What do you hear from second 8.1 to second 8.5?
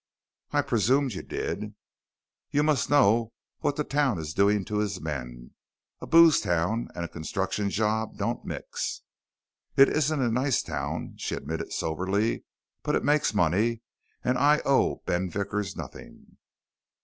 don't